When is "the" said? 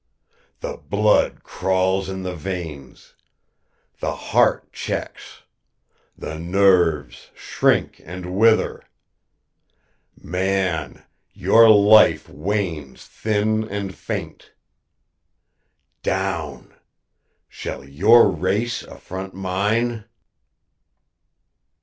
0.61-0.77, 2.23-2.35, 3.99-4.15, 6.17-6.39